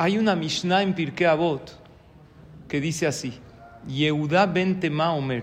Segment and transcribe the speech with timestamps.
[0.00, 1.76] Hay una Mishnah en Pirkei Avot
[2.68, 3.32] que dice así:
[3.88, 5.42] Yehuda ben Tema Omer,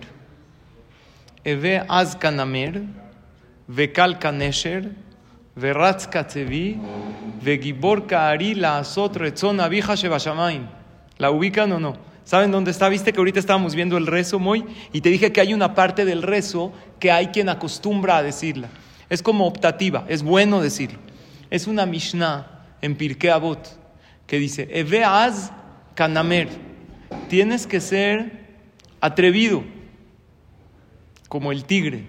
[1.43, 2.83] Eve az kanamer,
[3.67, 4.91] vekal kanesher,
[5.57, 6.77] veratz katzevi,
[7.43, 10.67] vegibor kaari la asot retzon abija shebashamayim.
[11.17, 11.97] ¿La ubican o no?
[12.23, 12.87] ¿Saben dónde está?
[12.87, 14.63] Viste que ahorita estábamos viendo el rezo, muy,
[14.93, 18.69] y te dije que hay una parte del rezo que hay quien acostumbra a decirla.
[19.09, 20.99] Es como optativa, es bueno decirlo.
[21.49, 23.84] Es una Mishnah en Pirkei Avot
[24.27, 25.51] que dice, Eve az
[25.93, 26.49] kanamer,
[27.29, 28.45] tienes que ser
[29.01, 29.63] atrevido,
[31.29, 32.05] como el tigre.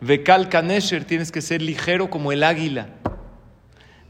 [0.00, 2.88] Vekal kanesher, tienes que ser ligero como el águila.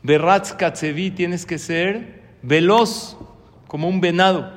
[0.03, 3.17] Beratz katzevi, tienes que ser veloz
[3.67, 4.53] como un venado.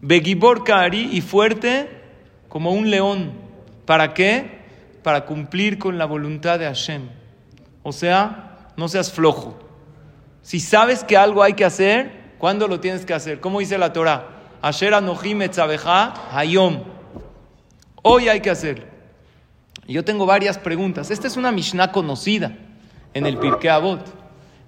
[0.00, 1.88] Begibor Kaari y fuerte
[2.48, 3.32] como un león.
[3.86, 4.62] ¿Para qué?
[5.02, 7.02] Para cumplir con la voluntad de Hashem.
[7.82, 9.58] O sea, no seas flojo.
[10.42, 13.40] Si sabes que algo hay que hacer, ¿cuándo lo tienes que hacer?
[13.40, 14.28] ¿Cómo dice la Torah?
[14.60, 15.40] Asher anohim
[16.32, 16.82] hayom.
[18.02, 18.86] Hoy hay que hacer.
[19.86, 21.10] Yo tengo varias preguntas.
[21.10, 22.56] Esta es una Mishnah conocida
[23.14, 24.04] en el Pirkei Avot.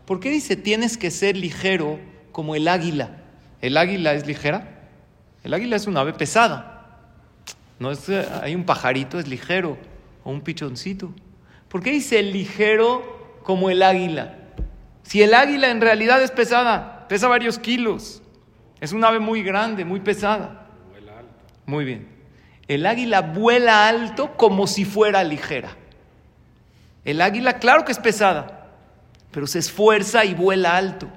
[0.06, 1.98] ¿Por qué dice tienes que ser ligero
[2.32, 3.10] como el águila?
[3.60, 4.88] ¿El águila es ligera?
[5.42, 6.70] El águila es una ave pesada.
[7.78, 9.78] No es, hay un pajarito, es ligero,
[10.22, 11.12] o un pichoncito.
[11.68, 14.36] ¿Por qué dice ligero como el águila?
[15.05, 18.22] Si el águila en realidad es pesada, pesa varios kilos.
[18.80, 20.66] Es un ave muy grande, muy pesada.
[20.91, 21.34] Vuela alto.
[21.66, 22.08] Muy bien.
[22.66, 25.77] El águila vuela alto como si fuera ligera.
[27.05, 28.70] El águila, claro que es pesada,
[29.30, 31.08] pero se esfuerza y vuela alto.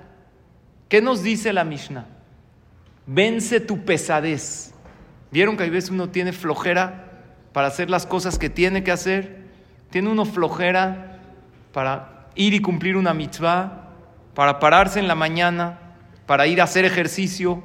[0.89, 2.05] ¿Qué nos dice la Mishnah?
[3.05, 4.73] Vence tu pesadez.
[5.31, 7.05] ¿Vieron que a veces uno tiene flojera
[7.53, 9.47] para hacer las cosas que tiene que hacer?
[9.89, 11.19] Tiene uno flojera
[11.71, 13.89] para ir y cumplir una mitzvah,
[14.33, 15.79] para pararse en la mañana,
[16.25, 17.61] para ir a hacer ejercicio,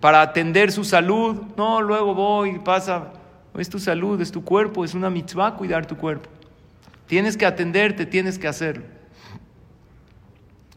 [0.00, 1.42] para atender su salud.
[1.56, 3.12] No, luego voy, pasa.
[3.58, 6.30] Es tu salud, es tu cuerpo, es una mitzvah cuidar tu cuerpo.
[7.06, 8.84] Tienes que atenderte, tienes que hacerlo.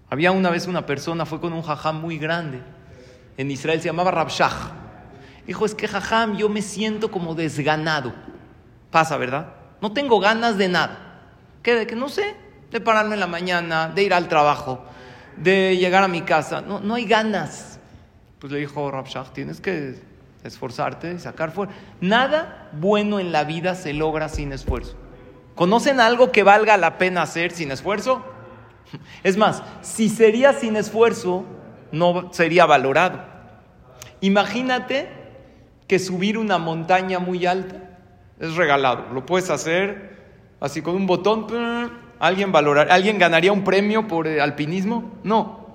[0.09, 2.62] Había una vez una persona, fue con un jajam muy grande
[3.40, 4.52] en Israel se llamaba Rabshah.
[5.48, 8.14] Dijo, es que jajam, yo me siento como desganado.
[8.92, 9.53] Pasa, ¿verdad?
[9.82, 11.22] No tengo ganas de nada.
[11.64, 11.74] ¿Qué?
[11.74, 12.36] De que no sé,
[12.72, 14.84] de pararme en la mañana, de ir al trabajo,
[15.38, 16.62] de llegar a mi casa.
[16.62, 17.80] No, no hay ganas.
[18.40, 20.00] Pues le dijo Rabshah, tienes que
[20.44, 21.75] esforzarte y sacar fuerza.
[22.02, 24.96] Nada bueno en la vida se logra sin esfuerzo.
[25.56, 28.24] ¿Conocen algo que valga la pena hacer sin esfuerzo?
[29.24, 31.46] Es más, si sería sin esfuerzo,
[31.91, 33.22] no sería valorado.
[34.22, 35.09] Imagínate
[35.88, 37.75] que subir una montaña muy alta
[38.40, 39.08] es regalado.
[39.13, 40.18] Lo puedes hacer
[40.59, 41.47] así con un botón.
[42.19, 45.12] ¿Alguien, valorar, ¿Alguien ganaría un premio por alpinismo?
[45.24, 45.68] No.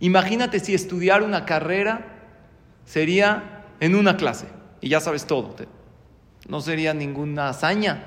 [0.00, 2.06] Imagínate si estudiar una carrera
[2.84, 4.46] sería en una clase
[4.80, 5.54] y ya sabes todo.
[6.48, 8.04] No sería ninguna hazaña.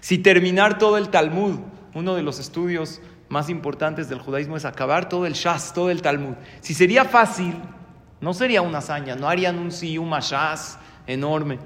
[0.00, 1.58] Si terminar todo el Talmud,
[1.94, 6.00] uno de los estudios más importantes del judaísmo es acabar todo el Shas, todo el
[6.00, 6.34] Talmud.
[6.60, 7.54] Si sería fácil,
[8.20, 11.58] no sería una hazaña, no harían un Siyuma Shas enorme.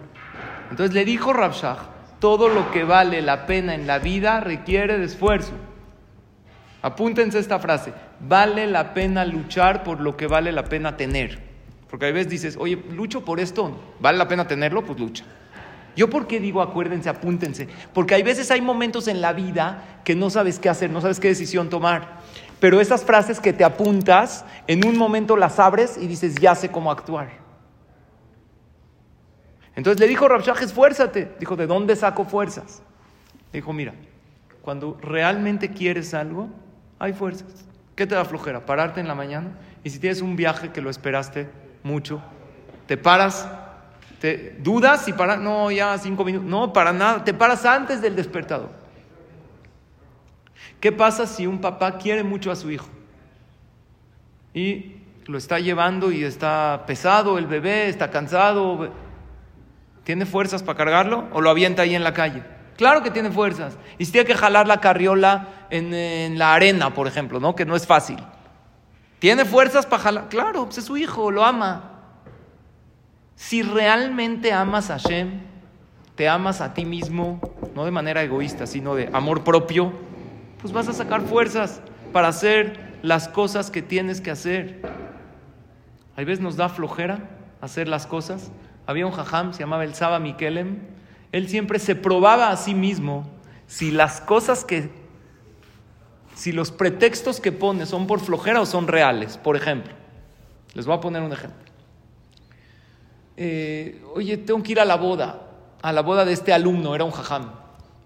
[0.70, 1.91] Entonces le dijo Rabshah,
[2.22, 5.50] todo lo que vale la pena en la vida requiere de esfuerzo.
[6.80, 11.40] Apúntense esta frase, vale la pena luchar por lo que vale la pena tener.
[11.90, 14.84] Porque a veces dices, oye, lucho por esto, ¿vale la pena tenerlo?
[14.84, 15.24] Pues lucha.
[15.96, 20.14] Yo por qué digo acuérdense, apúntense, porque hay veces hay momentos en la vida que
[20.14, 22.20] no sabes qué hacer, no sabes qué decisión tomar.
[22.60, 26.70] Pero esas frases que te apuntas, en un momento las abres y dices, ya sé
[26.70, 27.41] cómo actuar.
[29.74, 31.32] Entonces le dijo Rabshah, esfuérzate.
[31.38, 32.82] Dijo, ¿de dónde saco fuerzas?
[33.52, 33.92] dijo, mira,
[34.62, 36.48] cuando realmente quieres algo,
[36.98, 37.66] hay fuerzas.
[37.94, 38.64] ¿Qué te da flojera?
[38.64, 39.58] Pararte en la mañana.
[39.84, 41.48] Y si tienes un viaje que lo esperaste
[41.82, 42.22] mucho,
[42.86, 43.46] te paras
[44.22, 48.14] te dudas y para, no, ya cinco minutos, no, para nada, te paras antes del
[48.14, 48.70] despertador.
[50.78, 52.86] ¿Qué pasa si un papá quiere mucho a su hijo?
[54.54, 58.92] Y lo está llevando y está pesado el bebé, está cansado,
[60.04, 62.42] ¿tiene fuerzas para cargarlo o lo avienta ahí en la calle?
[62.76, 63.76] Claro que tiene fuerzas.
[63.98, 67.54] Y si tiene que jalar la carriola en, la arena, por ejemplo, ¿no?
[67.54, 68.18] Que no es fácil.
[69.18, 70.28] ¿Tiene fuerzas para jalar?
[70.28, 71.90] Claro, pues es su hijo, lo ama.
[73.36, 75.40] Si realmente amas a Hashem,
[76.14, 77.40] te amas a ti mismo,
[77.74, 79.92] no de manera egoísta, sino de amor propio,
[80.60, 81.80] pues vas a sacar fuerzas
[82.12, 84.82] para hacer las cosas que tienes que hacer.
[86.16, 88.50] A veces nos da flojera hacer las cosas.
[88.86, 90.78] Había un jajam, se llamaba el Saba Mikelem,
[91.32, 93.30] él siempre se probaba a sí mismo
[93.66, 94.90] si las cosas que
[96.34, 99.38] si los pretextos que pones son por flojera o son reales.
[99.38, 99.92] Por ejemplo,
[100.74, 101.60] les voy a poner un ejemplo.
[103.36, 105.48] Eh, oye, tengo que ir a la boda,
[105.80, 107.50] a la boda de este alumno, era un jajam.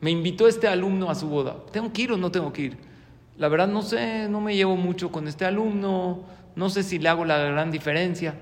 [0.00, 1.56] Me invitó este alumno a su boda.
[1.73, 2.78] ¿Tengo que ir o no tengo que ir?
[3.38, 6.25] La verdad no sé, no me llevo mucho con este alumno,
[6.55, 8.34] no sé si le hago la gran diferencia.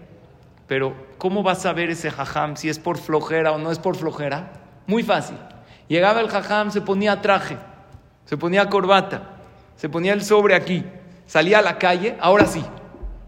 [0.74, 3.94] Pero, ¿cómo vas a ver ese jajam si es por flojera o no es por
[3.94, 4.54] flojera?
[4.88, 5.36] Muy fácil.
[5.86, 7.56] Llegaba el jajam, se ponía traje,
[8.24, 9.36] se ponía corbata,
[9.76, 10.84] se ponía el sobre aquí,
[11.26, 12.60] salía a la calle, ahora sí.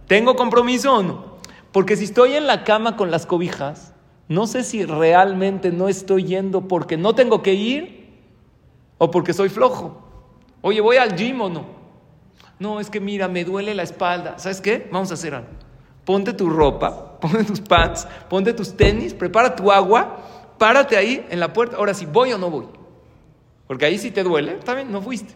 [0.08, 1.37] ¿Tengo compromiso o no?
[1.70, 3.94] Porque si estoy en la cama con las cobijas,
[4.26, 8.10] no sé si realmente no estoy yendo porque no tengo que ir
[8.98, 10.02] o porque soy flojo.
[10.62, 11.64] Oye, ¿voy al gym o no?
[12.58, 14.37] No, es que mira, me duele la espalda.
[14.37, 14.88] ¿Sabes qué?
[14.90, 15.50] Vamos a hacer algo.
[16.04, 20.19] Ponte tu ropa, ponte tus pants, ponte tus tenis, prepara tu agua,
[20.59, 21.77] párate ahí en la puerta.
[21.77, 22.67] Ahora sí, ¿voy o no voy?
[23.67, 25.35] Porque ahí si te duele, está bien, no fuiste.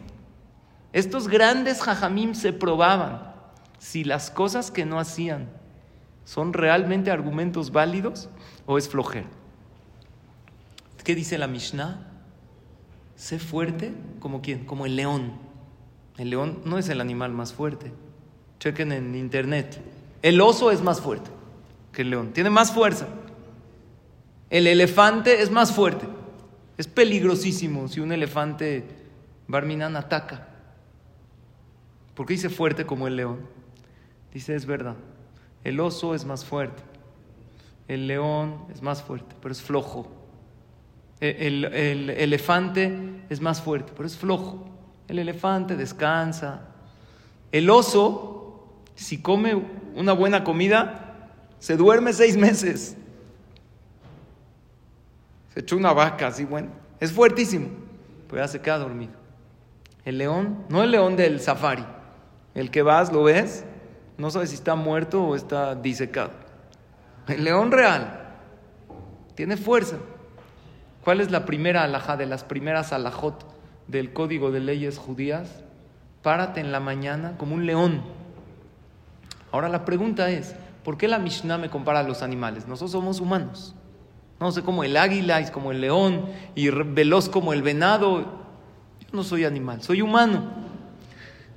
[0.92, 3.32] Estos grandes jajamim se probaban
[3.78, 5.48] si las cosas que no hacían
[6.24, 8.28] son realmente argumentos válidos
[8.66, 9.26] o es flojera.
[11.02, 12.06] ¿Qué dice la Mishnah?
[13.16, 15.32] Sé fuerte como quién, como el león.
[16.18, 17.92] El león no es el animal más fuerte.
[18.58, 19.80] Chequen en internet.
[20.22, 21.30] El oso es más fuerte
[21.92, 23.06] que el león, tiene más fuerza.
[24.48, 26.06] El elefante es más fuerte.
[26.76, 28.84] Es peligrosísimo si un elefante
[29.46, 30.48] barminan ataca.
[32.14, 33.40] ¿Por qué dice fuerte como el león?
[34.32, 34.96] Dice, es verdad.
[35.64, 36.82] El oso es más fuerte.
[37.88, 40.10] El león es más fuerte, pero es flojo.
[41.20, 44.64] El, elefante es más fuerte, pero es flojo.
[45.06, 46.68] El elefante descansa.
[47.52, 49.54] El oso, si come
[49.94, 51.09] una buena comida,
[51.60, 52.96] se duerme seis meses.
[55.54, 56.68] Se echó una vaca así, bueno.
[56.98, 57.68] Es fuertísimo,
[58.28, 59.12] pero ya se queda dormido.
[60.04, 61.84] El león, no el león del safari,
[62.54, 63.64] el que vas, lo ves,
[64.16, 66.30] no sabes si está muerto o está disecado.
[67.28, 68.36] El león real
[69.34, 69.98] tiene fuerza.
[71.04, 73.46] ¿Cuál es la primera alhaja de las primeras alajot
[73.86, 75.62] del código de leyes judías?
[76.22, 78.02] Párate en la mañana como un león.
[79.52, 82.66] Ahora la pregunta es, ¿por qué la Mishnah me compara a los animales?
[82.66, 83.74] Nosotros somos humanos.
[84.38, 88.20] No sé, como el águila es como el león y veloz como el venado.
[89.00, 90.50] Yo no soy animal, soy humano.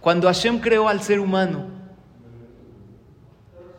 [0.02, 1.68] Cuando Hashem creó al ser humano,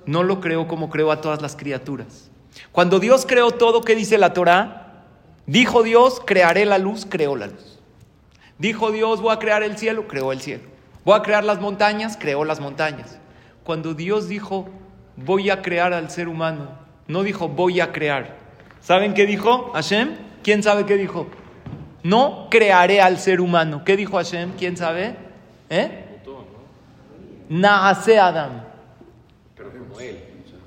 [0.06, 2.30] no lo creó como creó a todas las criaturas.
[2.72, 5.04] Cuando Dios creó todo, ¿qué dice la Torah?
[5.46, 7.78] Dijo Dios, crearé la luz, creó la luz.
[8.58, 10.64] Dijo Dios, voy a crear el cielo, creó el cielo.
[11.04, 13.18] Voy a crear las montañas, creó las montañas.
[13.62, 14.70] Cuando Dios dijo,
[15.16, 16.68] voy a crear al ser humano,
[17.06, 18.36] no dijo, voy a crear.
[18.80, 20.16] ¿Saben qué dijo Hashem?
[20.42, 21.26] ¿Quién sabe qué dijo?
[22.02, 23.82] No crearé al ser humano.
[23.84, 24.52] ¿Qué dijo Hashem?
[24.58, 25.16] ¿Quién sabe?
[25.70, 26.20] ¿Eh?
[27.48, 28.62] Naase Adam.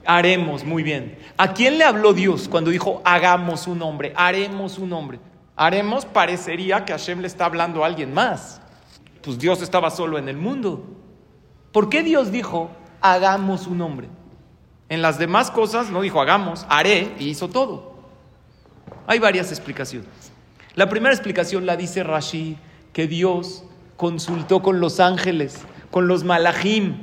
[0.06, 1.18] Haremos, muy bien.
[1.38, 4.14] ¿A quién le habló Dios cuando dijo hagamos un hombre?
[4.16, 5.20] Haremos un hombre.
[5.56, 8.62] Haremos parecería que Hashem le está hablando a alguien más.
[9.22, 10.86] Pues Dios estaba solo en el mundo.
[11.72, 12.72] ¿Por qué Dios dijo
[13.02, 14.08] hagamos un hombre?
[14.90, 17.98] En las demás cosas no dijo hagamos, haré y hizo todo.
[19.06, 20.10] Hay varias explicaciones.
[20.76, 22.58] La primera explicación la dice Rashi,
[22.94, 23.64] que Dios
[23.96, 26.98] consultó con los ángeles con los malachim.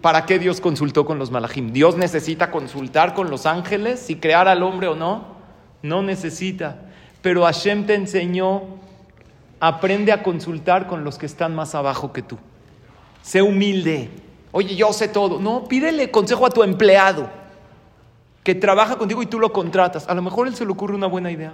[0.00, 1.72] ¿Para qué Dios consultó con los malachim?
[1.72, 5.36] ¿Dios necesita consultar con los ángeles si crear al hombre o no?
[5.82, 6.82] No necesita.
[7.22, 8.62] Pero Hashem te enseñó,
[9.58, 12.38] aprende a consultar con los que están más abajo que tú.
[13.22, 14.10] Sé humilde.
[14.56, 15.38] Oye, yo sé todo.
[15.38, 17.28] No, pídele consejo a tu empleado
[18.42, 20.08] que trabaja contigo y tú lo contratas.
[20.08, 21.52] A lo mejor él se le ocurre una buena idea.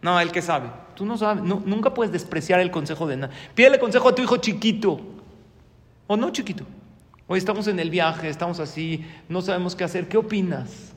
[0.00, 0.70] No, él que sabe.
[0.94, 1.42] Tú no sabes.
[1.42, 3.34] nunca puedes despreciar el consejo de nada.
[3.52, 5.00] Pídele consejo a tu hijo chiquito.
[6.06, 6.62] ¿O no, chiquito?
[7.26, 10.06] Hoy estamos en el viaje, estamos así, no sabemos qué hacer.
[10.08, 10.92] ¿Qué opinas?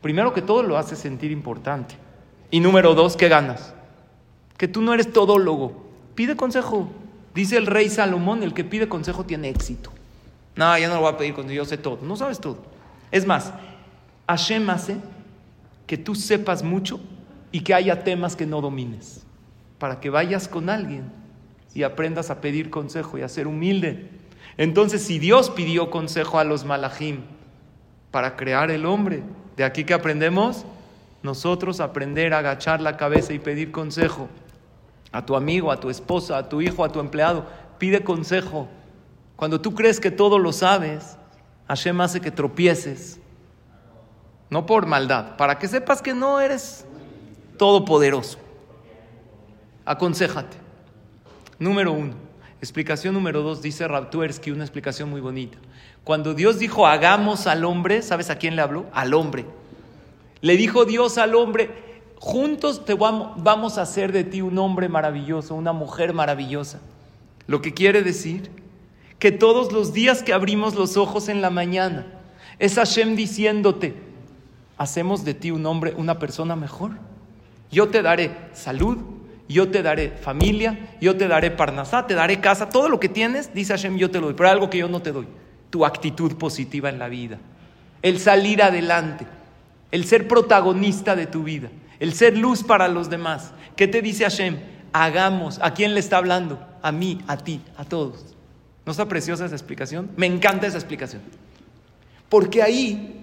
[0.00, 1.96] Primero que todo lo hace sentir importante.
[2.50, 3.74] Y número dos, ¿qué ganas?
[4.56, 5.84] Que tú no eres todólogo.
[6.14, 6.88] Pide consejo.
[7.34, 9.92] Dice el rey Salomón, el que pide consejo tiene éxito.
[10.58, 12.00] No, ya no lo voy a pedir cuando yo sé todo.
[12.02, 12.58] No sabes todo.
[13.12, 13.52] Es más,
[14.26, 14.96] Hashem hace
[15.86, 16.98] que tú sepas mucho
[17.52, 19.24] y que haya temas que no domines.
[19.78, 21.12] Para que vayas con alguien
[21.74, 24.10] y aprendas a pedir consejo y a ser humilde.
[24.56, 27.20] Entonces, si Dios pidió consejo a los malachim
[28.10, 29.22] para crear el hombre,
[29.56, 30.64] de aquí que aprendemos,
[31.22, 34.28] nosotros aprender a agachar la cabeza y pedir consejo
[35.12, 37.46] a tu amigo, a tu esposa, a tu hijo, a tu empleado,
[37.78, 38.68] pide consejo.
[39.38, 41.16] Cuando tú crees que todo lo sabes,
[41.68, 43.20] Hashem hace que tropieces,
[44.50, 46.84] no por maldad, para que sepas que no eres
[47.56, 48.40] todopoderoso.
[49.84, 50.56] Aconsejate.
[51.60, 52.14] Número uno.
[52.60, 55.56] Explicación número dos, dice Rabtuersky, una explicación muy bonita.
[56.02, 58.86] Cuando Dios dijo hagamos al hombre, ¿sabes a quién le habló?
[58.92, 59.46] Al hombre.
[60.40, 61.70] Le dijo Dios al hombre,
[62.16, 66.80] juntos te vamos a hacer de ti un hombre maravilloso, una mujer maravillosa.
[67.46, 68.50] Lo que quiere decir
[69.18, 72.06] que todos los días que abrimos los ojos en la mañana,
[72.58, 73.94] es Hashem diciéndote,
[74.76, 76.92] hacemos de ti un hombre, una persona mejor.
[77.70, 78.98] Yo te daré salud,
[79.48, 83.52] yo te daré familia, yo te daré parnasá, te daré casa, todo lo que tienes,
[83.54, 85.26] dice Hashem, yo te lo doy, pero algo que yo no te doy,
[85.70, 87.38] tu actitud positiva en la vida,
[88.02, 89.26] el salir adelante,
[89.90, 93.52] el ser protagonista de tu vida, el ser luz para los demás.
[93.74, 94.58] ¿Qué te dice Hashem?
[94.92, 96.64] Hagamos, ¿a quién le está hablando?
[96.82, 98.37] A mí, a ti, a todos.
[98.88, 100.10] ¿No está preciosa esa explicación?
[100.16, 101.20] Me encanta esa explicación.
[102.30, 103.22] Porque ahí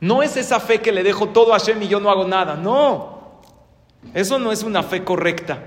[0.00, 2.56] no es esa fe que le dejo todo a Hashem y yo no hago nada,
[2.56, 3.38] no.
[4.14, 5.60] Eso no es una fe correcta.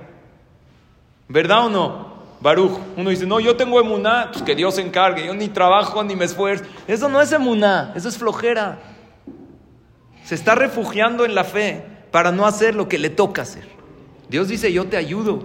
[1.30, 2.14] ¿Verdad o no?
[2.42, 6.04] Baruch, uno dice, no, yo tengo emuná, pues que Dios se encargue, yo ni trabajo
[6.04, 6.66] ni me esfuerzo.
[6.90, 8.80] Eso no es emuná, eso es flojera.
[10.26, 13.70] Se está refugiando en la fe para no hacer lo que le toca hacer.
[14.28, 15.42] Dios dice, yo te ayudo,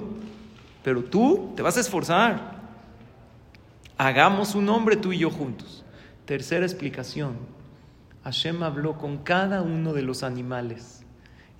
[0.82, 2.55] pero tú te vas a esforzar.
[3.98, 5.84] Hagamos un hombre tú y yo juntos.
[6.24, 7.36] Tercera explicación.
[8.24, 11.04] Hashem habló con cada uno de los animales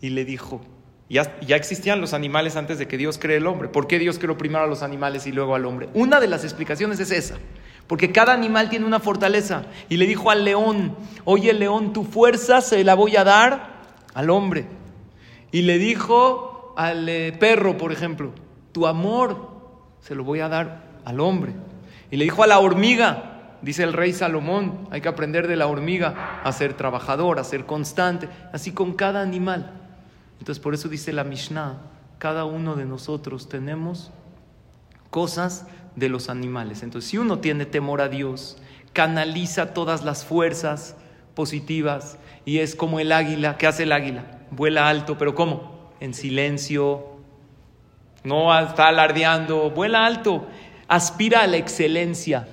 [0.01, 0.61] y le dijo,
[1.09, 1.23] ya,
[1.55, 3.69] existían los animales antes de que Dios cree el hombre.
[3.69, 5.89] ¿Por qué Dios creó primero a los animales y luego al hombre?
[5.95, 7.37] Una de las explicaciones es esa.
[7.87, 9.65] Porque cada animal tiene una fortaleza.
[9.89, 14.31] Y le dijo al león, oye león, tu fuerza se la voy a dar al
[14.31, 14.67] hombre.
[15.53, 18.33] Y le dijo al eh, perro, por ejemplo,
[18.73, 19.57] tu amor
[20.01, 21.55] se lo voy a dar al hombre.
[22.17, 26.41] Le dijo a la hormiga, dice el rey Salomón, hay que aprender de la hormiga
[26.43, 29.71] a ser trabajador, a ser constante, así con cada animal.
[30.39, 31.77] Entonces por eso dice la Mishnah,
[32.17, 34.13] cada uno de nosotros tenemos
[35.11, 36.83] cosas de los animales.
[36.83, 38.57] Entonces si uno tiene temor a Dios,
[38.95, 40.97] canaliza todas las fuerzas
[41.35, 43.59] positivas y es como el águila.
[43.59, 44.25] ¿Qué hace el águila?
[44.51, 45.93] Vuela alto, pero ¿cómo?
[46.01, 47.17] En silencio,
[48.27, 50.49] no está alardeando, vuela alto,
[50.89, 52.49] aspira a la excelencia,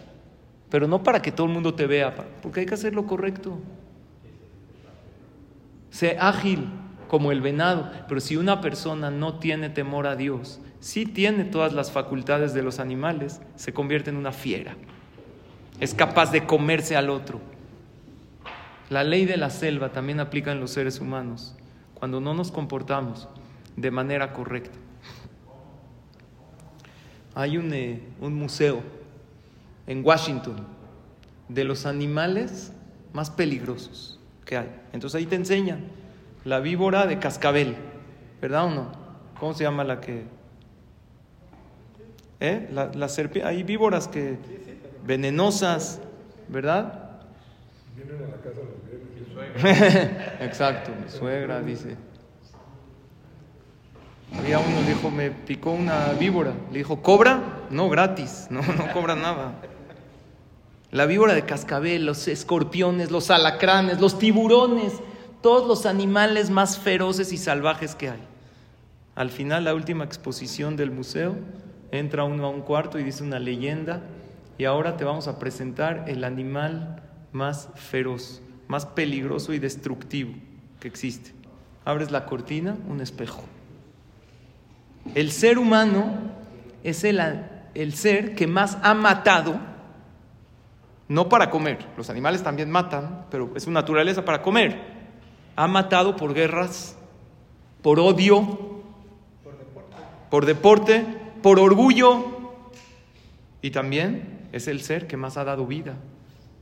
[0.70, 3.60] pero no para que todo el mundo te vea, porque hay que hacer lo correcto.
[5.90, 6.68] Sé ágil,
[7.13, 7.92] como el venado.
[8.08, 12.63] Pero si una persona no tiene temor a Dios, sí tiene todas las facultades de
[12.63, 14.75] los animales, se convierte en una fiera.
[15.80, 17.40] Es capaz de comerse al otro.
[18.90, 21.56] La ley de la selva también aplica en los seres humanos
[21.94, 23.28] cuando no nos comportamos
[23.75, 24.80] de manera correcta.
[27.36, 28.82] Hay un, eh, un museo
[29.88, 30.56] en Washington
[31.50, 32.72] de los animales
[33.12, 34.70] más peligrosos que hay.
[34.92, 35.86] Entonces ahí te enseñan
[36.46, 37.75] la víbora de cascabel,
[38.42, 38.92] ¿verdad o no?
[39.40, 40.24] ¿Cómo se llama la que...
[42.40, 42.68] ¿Eh?
[42.72, 43.08] La, la
[43.46, 44.38] hay víboras que...
[45.06, 46.02] venenosas,
[46.50, 47.22] ¿verdad?
[47.96, 48.60] Vienen a la casa
[50.40, 51.96] Exacto, mi suegra dice.
[54.38, 56.54] Había uno dijo, me picó una víbora.
[56.72, 57.66] Le dijo, ¿cobra?
[57.70, 59.54] No, gratis, no, no cobra nada.
[60.92, 64.94] La víbora de cascabel, los escorpiones, los alacranes, los tiburones,
[65.42, 68.20] todos los animales más feroces y salvajes que hay.
[69.16, 71.36] Al final, la última exposición del museo,
[71.92, 74.02] entra uno a un cuarto y dice una leyenda,
[74.58, 80.34] y ahora te vamos a presentar el animal más feroz, más peligroso y destructivo
[80.80, 81.32] que existe.
[81.86, 83.44] Abres la cortina, un espejo.
[85.15, 86.13] El ser humano
[86.83, 87.22] es el,
[87.74, 89.60] el ser que más ha matado,
[91.07, 94.93] no para comer, los animales también matan, pero es su naturaleza para comer
[95.55, 96.98] ha matado por guerras,
[97.81, 98.81] por odio,
[100.29, 101.05] por deporte,
[101.41, 102.25] por orgullo
[103.62, 105.95] y también es el ser que más ha dado vida.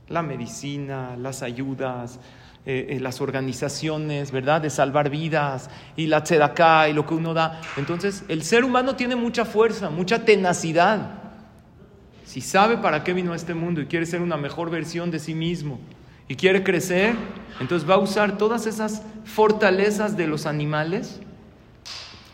[0.08, 2.20] La medicina, las ayudas,
[2.64, 4.60] eh, eh, las organizaciones, ¿verdad?
[4.60, 7.60] De salvar vidas y la tzedaká y lo que uno da.
[7.76, 11.18] Entonces, el ser humano tiene mucha fuerza, mucha tenacidad.
[12.24, 15.18] Si sabe para qué vino a este mundo y quiere ser una mejor versión de
[15.18, 15.80] sí mismo,
[16.32, 17.14] y quiere crecer,
[17.60, 21.20] entonces va a usar todas esas fortalezas de los animales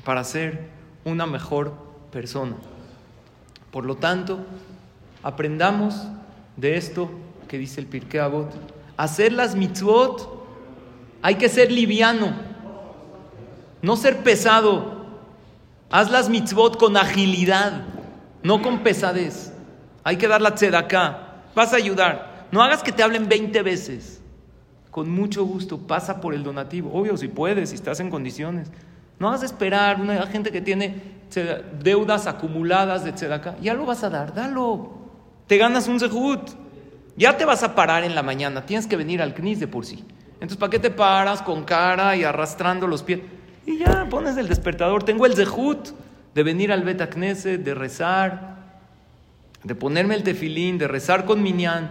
[0.04, 0.68] para ser
[1.04, 1.74] una mejor
[2.12, 2.54] persona.
[3.72, 4.46] Por lo tanto,
[5.24, 6.06] aprendamos
[6.56, 7.10] de esto
[7.48, 8.77] que dice el Pirkei Avot.
[8.98, 10.28] Hacer las mitzvot
[11.22, 12.32] hay que ser liviano,
[13.80, 14.98] no ser pesado.
[15.88, 17.84] Haz las mitzvot con agilidad,
[18.42, 19.52] no con pesadez.
[20.02, 21.44] Hay que dar la tzedakah.
[21.54, 22.48] Vas a ayudar.
[22.50, 24.20] No hagas que te hablen 20 veces.
[24.90, 26.92] Con mucho gusto, pasa por el donativo.
[26.92, 28.68] Obvio, si puedes, si estás en condiciones.
[29.20, 31.00] No a esperar una gente que tiene
[31.82, 33.58] deudas acumuladas de tzedakah.
[33.60, 34.90] Ya lo vas a dar, dalo.
[35.46, 36.50] Te ganas un zehut.
[37.18, 38.64] Ya te vas a parar en la mañana.
[38.64, 40.04] Tienes que venir al knis de por sí.
[40.34, 43.18] Entonces, ¿para qué te paras con cara y arrastrando los pies?
[43.66, 45.02] Y ya pones el despertador.
[45.02, 45.88] Tengo el zehut
[46.32, 48.56] de venir al Bet de rezar,
[49.64, 51.90] de ponerme el tefilín, de rezar con Minyan.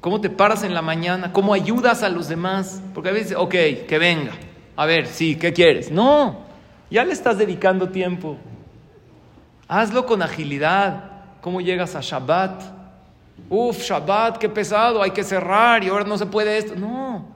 [0.00, 1.32] ¿Cómo te paras en la mañana?
[1.32, 2.80] ¿Cómo ayudas a los demás?
[2.94, 3.50] Porque a veces, ok,
[3.88, 4.34] que venga.
[4.76, 5.90] A ver, sí, ¿qué quieres?
[5.90, 6.42] No,
[6.90, 8.36] ya le estás dedicando tiempo.
[9.66, 11.10] Hazlo con agilidad.
[11.40, 12.73] ¿Cómo llegas a Shabbat?
[13.48, 16.74] Uf, Shabbat, qué pesado, hay que cerrar y ahora no se puede esto.
[16.76, 17.26] No,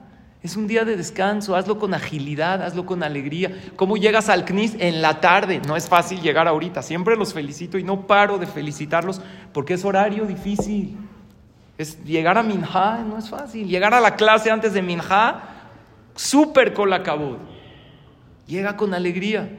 [0.41, 3.51] es un día de descanso, hazlo con agilidad, hazlo con alegría.
[3.75, 5.61] ¿Cómo llegas al CNIS en la tarde?
[5.67, 9.21] No es fácil llegar ahorita, siempre los felicito y no paro de felicitarlos
[9.53, 10.97] porque es horario difícil.
[11.77, 13.67] Es llegar a Minha no es fácil.
[13.67, 15.41] Llegar a la clase antes de Minha
[16.15, 17.37] súper colacabod.
[18.47, 19.49] Llega con alegría.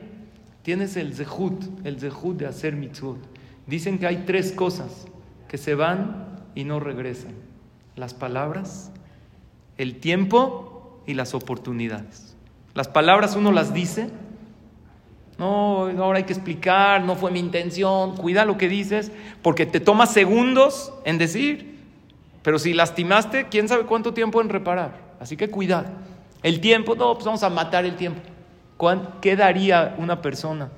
[0.62, 3.18] Tienes el zehut, el zehut de hacer mitzvot.
[3.66, 5.06] Dicen que hay tres cosas
[5.49, 7.35] que se van y no regresan.
[7.97, 8.92] Las palabras,
[9.78, 12.37] el tiempo y las oportunidades.
[12.75, 14.11] Las palabras uno las dice.
[15.38, 18.16] No, ahora hay que explicar, no fue mi intención.
[18.16, 19.11] Cuida lo que dices,
[19.42, 21.78] porque te toma segundos en decir.
[22.42, 25.11] Pero si lastimaste, quién sabe cuánto tiempo en reparar.
[25.19, 25.88] Así que cuidado.
[26.42, 28.21] El tiempo, no, pues vamos a matar el tiempo.
[29.21, 30.71] ¿Qué daría una persona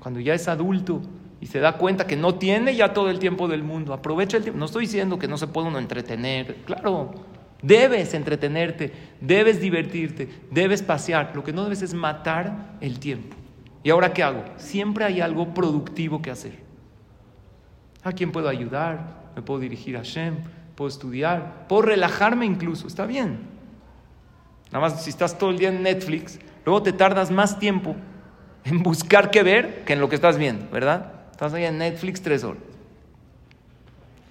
[0.00, 1.02] cuando ya es adulto
[1.44, 3.92] y se da cuenta que no tiene ya todo el tiempo del mundo?
[3.92, 4.58] Aprovecha el tiempo.
[4.58, 6.56] No estoy diciendo que no se puede uno entretener.
[6.64, 7.12] Claro,
[7.60, 11.32] debes entretenerte, debes divertirte, debes pasear.
[11.34, 13.36] Lo que no debes es matar el tiempo.
[13.82, 14.42] ¿Y ahora qué hago?
[14.56, 16.60] Siempre hay algo productivo que hacer.
[18.02, 19.24] ¿A quién puedo ayudar?
[19.36, 20.36] ¿Me puedo dirigir a Shem?
[20.74, 21.66] ¿Puedo estudiar?
[21.68, 22.86] ¿Puedo relajarme incluso?
[22.86, 23.40] Está bien.
[24.72, 27.94] Nada más si estás todo el día en Netflix, luego te tardas más tiempo
[28.64, 31.23] en buscar qué ver que en lo que estás viendo, ¿verdad?
[31.34, 32.62] Estás ahí en Netflix tres horas.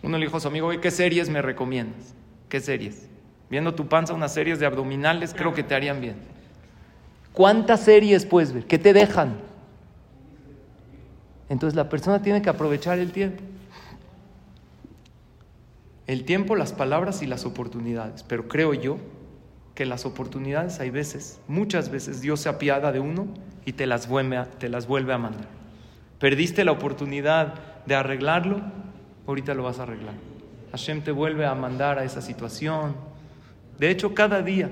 [0.04, 2.14] Uno le dijo a su amigo, ¿qué series me recomiendas?
[2.48, 3.10] ¿Qué series?
[3.50, 6.16] Viendo tu panza unas series de abdominales creo que te harían bien.
[7.34, 8.66] ¿Cuántas series puedes ver?
[8.68, 9.36] ¿Qué te dejan?
[11.50, 13.44] Entonces la persona tiene que aprovechar el tiempo.
[16.08, 18.24] El tiempo, las palabras y las oportunidades.
[18.24, 18.96] Pero creo yo
[19.76, 23.28] que las oportunidades hay veces, muchas veces Dios se apiada de uno
[23.66, 25.63] y te las vuelve a, te las vuelve a mandar.
[26.20, 28.62] Perdiste la oportunidad de arreglarlo,
[29.28, 30.14] ahorita lo vas a arreglar.
[30.72, 32.96] Hashem te vuelve a mandar a esa situación.
[33.78, 34.70] De hecho, cada día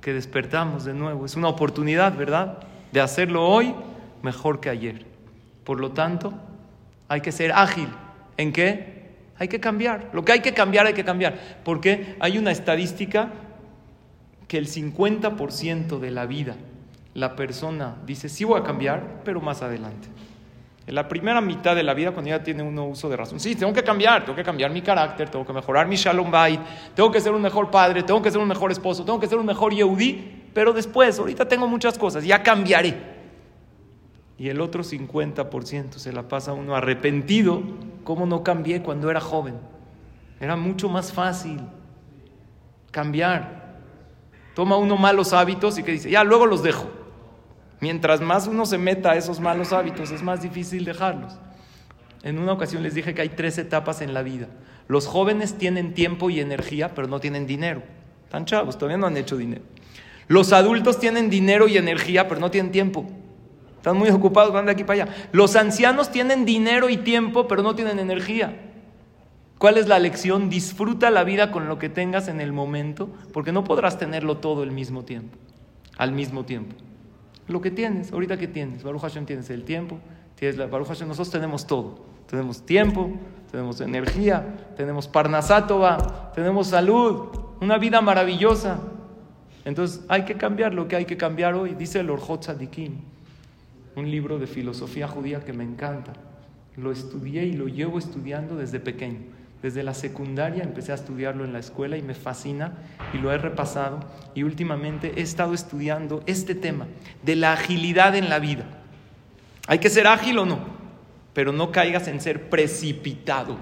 [0.00, 2.58] que despertamos de nuevo es una oportunidad, ¿verdad?
[2.92, 3.74] De hacerlo hoy
[4.22, 5.06] mejor que ayer.
[5.64, 6.34] Por lo tanto,
[7.08, 7.88] hay que ser ágil.
[8.36, 9.14] ¿En qué?
[9.38, 10.10] Hay que cambiar.
[10.12, 11.38] Lo que hay que cambiar, hay que cambiar.
[11.64, 13.30] Porque hay una estadística
[14.48, 16.56] que el 50% de la vida
[17.14, 20.08] la persona dice, sí voy a cambiar, pero más adelante.
[20.86, 23.56] En la primera mitad de la vida, cuando ya tiene uno uso de razón, sí,
[23.56, 26.60] tengo que cambiar, tengo que cambiar mi carácter, tengo que mejorar mi shalom bait,
[26.94, 29.36] tengo que ser un mejor padre, tengo que ser un mejor esposo, tengo que ser
[29.38, 33.16] un mejor yehudí, pero después, ahorita tengo muchas cosas, ya cambiaré.
[34.38, 37.62] Y el otro 50% se la pasa uno arrepentido,
[38.04, 39.54] ¿cómo no cambié cuando era joven?
[40.38, 41.60] Era mucho más fácil
[42.92, 43.80] cambiar.
[44.54, 46.86] Toma uno malos hábitos y que dice, ya, luego los dejo.
[47.80, 51.38] Mientras más uno se meta a esos malos hábitos, es más difícil dejarlos.
[52.22, 54.48] En una ocasión les dije que hay tres etapas en la vida.
[54.88, 57.82] Los jóvenes tienen tiempo y energía, pero no tienen dinero.
[58.24, 59.62] Están chavos, todavía no han hecho dinero.
[60.28, 63.06] Los adultos tienen dinero y energía, pero no tienen tiempo.
[63.76, 65.14] Están muy ocupados, van de aquí para allá.
[65.30, 68.56] Los ancianos tienen dinero y tiempo, pero no tienen energía.
[69.58, 70.50] ¿Cuál es la lección?
[70.50, 74.62] Disfruta la vida con lo que tengas en el momento, porque no podrás tenerlo todo
[74.62, 75.38] al mismo tiempo.
[75.96, 76.74] Al mismo tiempo.
[77.48, 79.98] Lo que tienes, ahorita que tienes, Baruch Hashem tienes el tiempo,
[80.34, 82.04] tienes la Baruch Hashem, nosotros tenemos todo.
[82.28, 83.10] Tenemos tiempo,
[83.50, 87.28] tenemos energía, tenemos parnasátova, tenemos salud,
[87.60, 88.80] una vida maravillosa.
[89.64, 92.96] Entonces hay que cambiar lo que hay que cambiar hoy, dice el Orjot Tzadikim,
[93.94, 96.12] un libro de filosofía judía que me encanta.
[96.76, 99.35] Lo estudié y lo llevo estudiando desde pequeño.
[99.62, 102.74] Desde la secundaria empecé a estudiarlo en la escuela y me fascina
[103.12, 104.00] y lo he repasado
[104.34, 106.86] y últimamente he estado estudiando este tema
[107.22, 108.64] de la agilidad en la vida.
[109.66, 110.58] Hay que ser ágil o no,
[111.32, 113.56] pero no caigas en ser precipitado.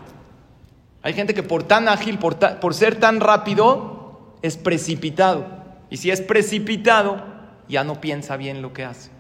[1.03, 5.47] Hay gente que por tan ágil, por, por ser tan rápido, es precipitado.
[5.91, 7.25] Y si es precipitado,
[7.69, 9.11] ya no piensa bien lo que hace.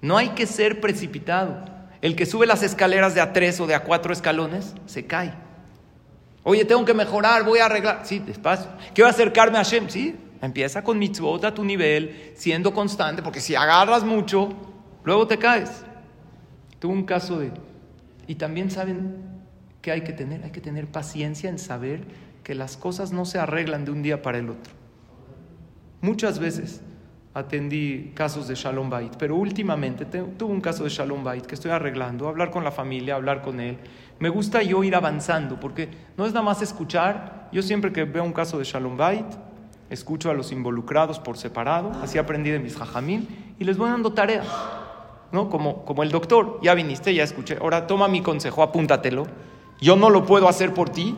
[0.00, 1.64] No hay que ser precipitado.
[2.02, 5.34] El que sube las escaleras de a tres o de a cuatro escalones, se cae.
[6.42, 8.02] Oye, tengo que mejorar, voy a arreglar.
[8.04, 8.70] Sí, despacio.
[8.94, 9.88] Quiero acercarme a Hashem.
[9.88, 14.50] Sí, Empieza con mitzvot a tu nivel, siendo constante, porque si agarras mucho,
[15.02, 15.84] luego te caes.
[16.78, 17.50] Tuve un caso de...
[18.28, 19.16] Y también saben
[19.82, 22.02] que hay que tener, hay que tener paciencia en saber
[22.44, 24.72] que las cosas no se arreglan de un día para el otro.
[26.00, 26.82] Muchas veces
[27.38, 31.70] atendí casos de Shalom Bait, pero últimamente tuve un caso de Shalom Bait que estoy
[31.70, 33.78] arreglando, hablar con la familia, hablar con él.
[34.18, 37.48] Me gusta yo ir avanzando, porque no es nada más escuchar.
[37.52, 39.26] Yo siempre que veo un caso de Shalom Bait,
[39.90, 44.12] escucho a los involucrados por separado, así aprendí de mis jajamín, y les voy dando
[44.12, 44.46] tareas,
[45.32, 45.48] ¿no?
[45.48, 49.26] Como, como el doctor, ya viniste, ya escuché, ahora toma mi consejo, apúntatelo.
[49.80, 51.14] Yo no lo puedo hacer por ti,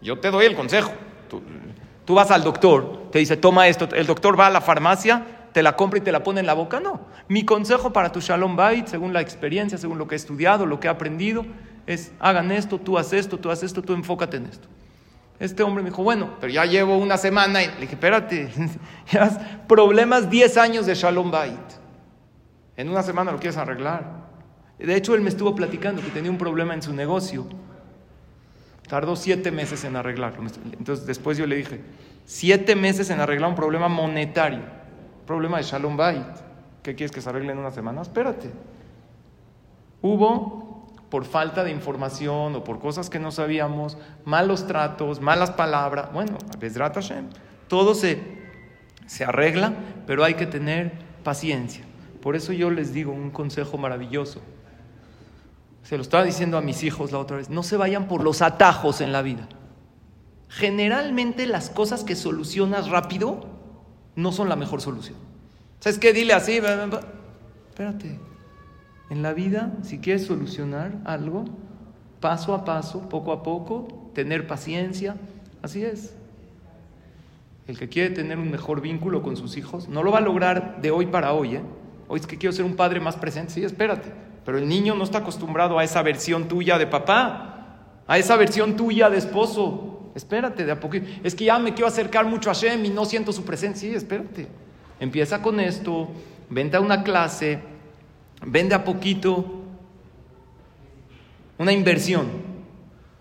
[0.00, 0.92] yo te doy el consejo.
[2.04, 5.62] Tú vas al doctor, te dice, toma esto, el doctor va a la farmacia, te
[5.62, 6.80] la compra y te la pone en la boca.
[6.80, 10.66] No, mi consejo para tu Shalom Bait, según la experiencia, según lo que he estudiado,
[10.66, 11.44] lo que he aprendido,
[11.86, 14.68] es hagan esto, tú haces esto, tú haces esto, tú enfócate en esto.
[15.38, 18.50] Este hombre me dijo, bueno, pero ya llevo una semana y le dije, espérate,
[19.68, 21.58] problemas 10 años de Shalom Bait.
[22.76, 24.28] En una semana lo quieres arreglar.
[24.78, 27.46] De hecho, él me estuvo platicando que tenía un problema en su negocio
[28.90, 30.42] Tardó siete meses en arreglarlo.
[30.76, 31.80] Entonces después yo le dije,
[32.30, 34.60] siete meses en arreglar un problema monetario,
[35.26, 36.24] problema de Shalom Bait.
[36.80, 38.02] ¿Qué quieres que se arregle en una semana?
[38.02, 38.52] Espérate.
[40.00, 46.12] Hubo, por falta de información o por cosas que no sabíamos, malos tratos, malas palabras.
[46.12, 47.30] Bueno, Bezrat Hashem,
[47.66, 48.22] todo se,
[49.06, 49.74] se arregla,
[50.06, 50.92] pero hay que tener
[51.24, 51.84] paciencia.
[52.22, 54.40] Por eso yo les digo un consejo maravilloso.
[55.82, 58.40] Se lo estaba diciendo a mis hijos la otra vez, no se vayan por los
[58.40, 59.48] atajos en la vida.
[60.50, 63.46] Generalmente las cosas que solucionas rápido
[64.16, 65.16] no son la mejor solución.
[65.78, 66.12] ¿Sabes qué?
[66.12, 66.60] Dile así,
[67.70, 68.18] espérate.
[69.10, 71.44] En la vida, si quieres solucionar algo,
[72.20, 75.16] paso a paso, poco a poco, tener paciencia,
[75.62, 76.14] así es.
[77.68, 80.82] El que quiere tener un mejor vínculo con sus hijos no lo va a lograr
[80.82, 81.56] de hoy para hoy.
[81.56, 81.62] ¿eh?
[82.08, 84.12] Hoy es que quiero ser un padre más presente, sí, espérate.
[84.44, 88.76] Pero el niño no está acostumbrado a esa versión tuya de papá, a esa versión
[88.76, 89.89] tuya de esposo.
[90.14, 91.06] Espérate, de a poquito.
[91.22, 93.88] Es que ya me quiero acercar mucho a Shem y no siento su presencia.
[93.88, 94.48] Sí, espérate.
[94.98, 96.08] Empieza con esto,
[96.48, 97.60] vente a una clase,
[98.44, 99.62] vende a poquito.
[101.58, 102.28] Una inversión.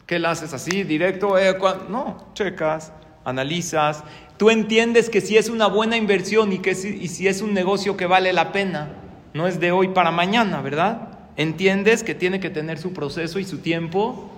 [0.06, 1.38] ¿Qué la haces así, directo?
[1.38, 1.56] Eh,
[1.90, 2.92] no, checas,
[3.24, 4.04] analizas.
[4.38, 7.96] Tú entiendes que si es una buena inversión y que y si es un negocio
[7.96, 8.94] que vale la pena,
[9.34, 11.20] no es de hoy para mañana, ¿verdad?
[11.36, 14.32] Entiendes que tiene que tener su proceso y su tiempo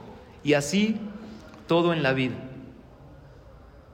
[0.43, 0.99] y así
[1.71, 2.35] todo en la vida.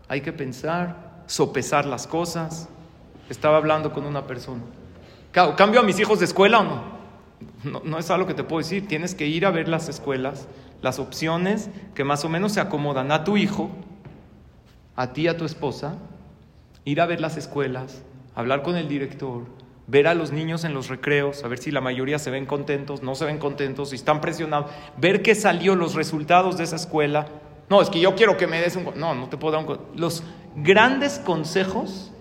[0.08, 2.70] Hay que pensar, sopesar las cosas.
[3.30, 4.64] Estaba hablando con una persona.
[5.32, 7.84] ¿Cambio a mis hijos de escuela o no?
[7.84, 8.00] no?
[8.00, 8.88] Es algo que te puedo decir.
[8.88, 10.48] Tienes que ir a ver las escuelas,
[10.82, 13.70] las opciones que más o menos se acomodan a tu hijo,
[14.96, 15.98] a ti, a tu esposa.
[16.84, 18.02] Ir a ver las escuelas,
[18.34, 19.44] hablar con el director,
[19.86, 23.04] ver a los niños en los recreos, a ver si la mayoría se ven contentos,
[23.04, 27.28] no se ven contentos, si están presionados, ver qué salió los resultados de esa escuela.
[27.70, 28.86] No, es que yo quiero que me des un...
[28.96, 29.80] No, no te puedo dar un...
[29.96, 30.24] Los
[30.56, 32.12] grandes consejos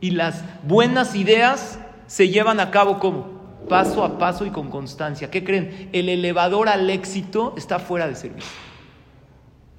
[0.00, 3.34] y las buenas ideas se llevan a cabo como
[3.68, 5.30] paso a paso y con constancia.
[5.30, 5.88] ¿Qué creen?
[5.92, 8.50] El elevador al éxito está fuera de servicio.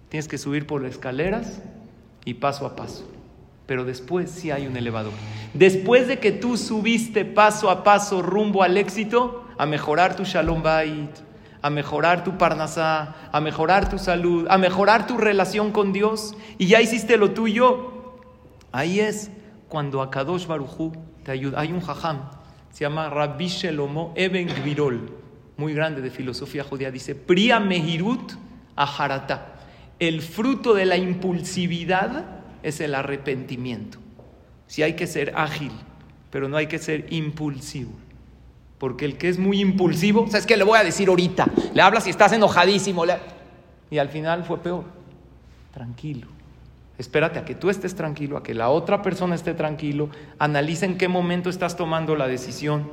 [0.09, 1.61] Tienes que subir por las escaleras
[2.23, 3.05] y paso a paso
[3.65, 5.13] pero después sí hay un elevador.
[5.53, 10.61] Después de que tú subiste paso a paso rumbo al éxito, a mejorar tu Shalom
[10.61, 11.09] Bait,
[11.65, 16.67] a mejorar tu Parnasá, a mejorar tu salud, a mejorar tu relación con Dios, y
[16.67, 18.19] ya hiciste lo tuyo,
[18.71, 19.31] ahí es
[19.67, 21.59] cuando a Kadosh Barujú te ayuda.
[21.59, 22.29] Hay un jajam,
[22.71, 25.09] se llama Rabbi Shelomo Eben Gvirol,
[25.57, 28.33] muy grande de filosofía judía, dice, Priya Mehirut
[28.75, 29.55] Aharata,
[29.97, 32.25] el fruto de la impulsividad
[32.61, 33.97] es el arrepentimiento.
[34.67, 35.71] Si hay que ser ágil,
[36.29, 38.04] pero no hay que ser impulsivo.
[38.77, 41.47] Porque el que es muy impulsivo, ¿sabes qué le voy a decir ahorita?
[41.73, 43.05] Le hablas y estás enojadísimo.
[43.89, 44.83] Y al final fue peor.
[45.73, 46.27] Tranquilo.
[46.97, 50.09] Espérate a que tú estés tranquilo, a que la otra persona esté tranquilo.
[50.39, 52.89] Analiza en qué momento estás tomando la decisión.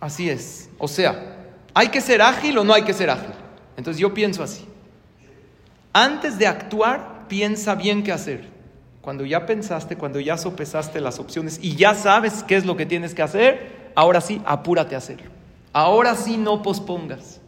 [0.00, 0.68] Así es.
[0.78, 1.36] O sea,
[1.72, 3.32] ¿hay que ser ágil o no hay que ser ágil?
[3.76, 4.66] Entonces yo pienso así.
[5.92, 8.55] Antes de actuar, piensa bien qué hacer.
[9.06, 12.86] Cuando ya pensaste, cuando ya sopesaste las opciones y ya sabes qué es lo que
[12.86, 15.30] tienes que hacer, ahora sí, apúrate a hacerlo.
[15.72, 17.40] Ahora sí, no pospongas.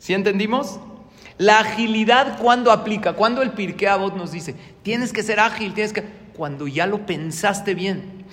[0.00, 0.80] ¿Sí entendimos?
[1.38, 3.12] La agilidad, ¿cuándo aplica?
[3.12, 6.02] Cuando el Pirkei Avot nos dice, tienes que ser ágil, tienes que...
[6.36, 8.24] Cuando ya lo pensaste bien.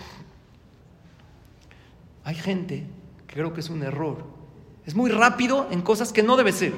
[2.24, 2.88] Hay gente
[3.28, 4.26] que creo que es un error.
[4.88, 6.74] Es muy rápido en cosas que no debe ser.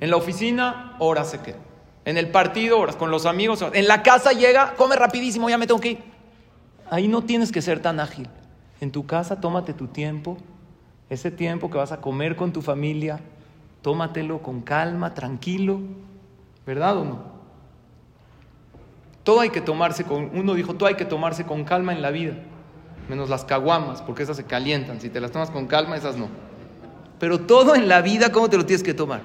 [0.00, 1.58] En la oficina, hora se queda.
[2.04, 5.80] En el partido, con los amigos, en la casa llega, come rapidísimo, ya me tengo
[5.80, 5.98] que ir.
[6.90, 8.28] Ahí no tienes que ser tan ágil.
[8.80, 10.36] En tu casa tómate tu tiempo,
[11.08, 13.20] ese tiempo que vas a comer con tu familia,
[13.80, 15.80] tómatelo con calma, tranquilo,
[16.66, 17.34] ¿verdad o no?
[19.22, 22.10] Todo hay que tomarse con, uno dijo, todo hay que tomarse con calma en la
[22.10, 22.34] vida,
[23.08, 26.28] menos las caguamas, porque esas se calientan, si te las tomas con calma, esas no.
[27.18, 29.22] Pero todo en la vida, ¿cómo te lo tienes que tomar?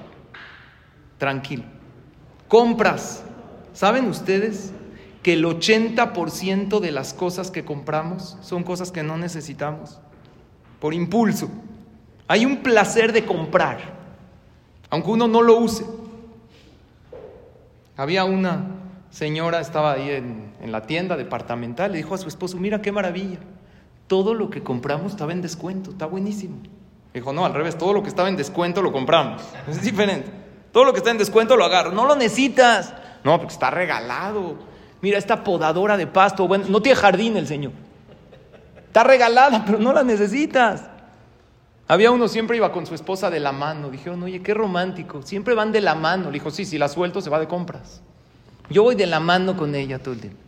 [1.18, 1.64] Tranquilo.
[2.50, 3.22] Compras.
[3.74, 4.72] ¿Saben ustedes
[5.22, 10.00] que el 80% de las cosas que compramos son cosas que no necesitamos?
[10.80, 11.48] Por impulso.
[12.26, 13.78] Hay un placer de comprar,
[14.90, 15.86] aunque uno no lo use.
[17.96, 18.66] Había una
[19.10, 22.90] señora, estaba ahí en, en la tienda departamental, le dijo a su esposo, mira qué
[22.90, 23.38] maravilla,
[24.08, 26.56] todo lo que compramos estaba en descuento, está buenísimo.
[27.14, 29.40] Dijo, no, al revés, todo lo que estaba en descuento lo compramos.
[29.68, 30.39] Es diferente.
[30.72, 31.92] Todo lo que está en descuento lo agarro.
[31.92, 32.94] No lo necesitas.
[33.24, 34.56] No, porque está regalado.
[35.02, 37.72] Mira, esta podadora de pasto, bueno, no tiene jardín el Señor.
[38.86, 40.84] Está regalada, pero no la necesitas.
[41.88, 43.90] Había uno, siempre iba con su esposa de la mano.
[43.90, 45.22] Dijeron, oye, qué romántico.
[45.22, 46.26] Siempre van de la mano.
[46.26, 48.00] Le dijo, sí, si la suelto se va de compras.
[48.68, 50.40] Yo voy de la mano con ella todo el tiempo.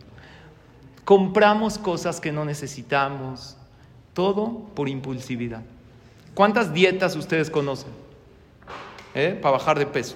[1.03, 3.57] Compramos cosas que no necesitamos.
[4.13, 5.61] Todo por impulsividad.
[6.33, 8.02] ¿Cuántas dietas ustedes conocen?
[9.15, 9.37] ¿Eh?
[9.41, 10.15] Para bajar de peso.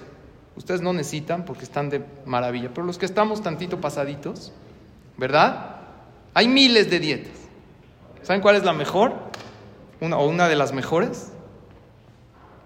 [0.56, 2.70] Ustedes no necesitan porque están de maravilla.
[2.74, 4.52] Pero los que estamos tantito pasaditos,
[5.16, 5.76] ¿verdad?
[6.34, 7.32] Hay miles de dietas.
[8.22, 9.14] ¿Saben cuál es la mejor?
[10.00, 11.32] Una, o una de las mejores.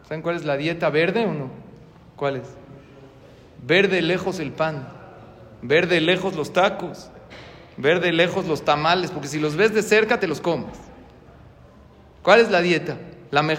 [0.08, 1.50] ¿Saben cuál es la dieta verde o no?
[2.16, 2.48] ¿Cuál es?
[3.62, 4.88] Verde lejos el pan.
[5.60, 7.10] Verde lejos los tacos.
[7.76, 9.10] Verde lejos los tamales.
[9.10, 10.78] Porque si los ves de cerca te los comes.
[12.22, 12.96] ¿Cuál es la dieta?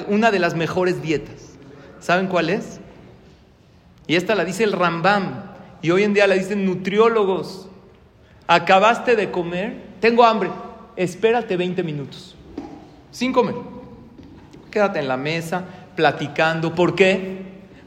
[0.07, 1.52] una de las mejores dietas.
[2.03, 2.81] ¿Saben cuál es?
[4.07, 5.41] Y esta la dice el Rambam.
[5.81, 7.69] Y hoy en día la dicen nutriólogos.
[8.45, 10.49] Acabaste de comer, tengo hambre,
[10.97, 12.35] espérate 20 minutos.
[13.09, 13.55] Sin comer.
[14.69, 15.63] Quédate en la mesa,
[15.95, 16.75] platicando.
[16.75, 17.37] ¿Por qué?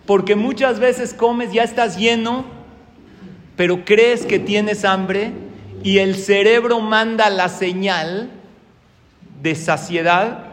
[0.07, 2.46] Porque muchas veces comes, ya estás lleno,
[3.55, 5.33] pero crees que tienes hambre
[5.83, 8.31] y el cerebro manda la señal
[9.42, 10.45] de saciedad